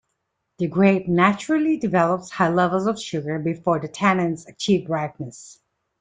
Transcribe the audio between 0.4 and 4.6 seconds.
The grape naturally develops high levels of sugar before the tannins